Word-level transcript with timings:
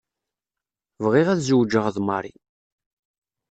Bɣiɣ 1.03 1.27
ad 1.29 1.39
zewǧeɣ 1.47 1.85
d 1.95 1.97
Mary. 2.07 2.33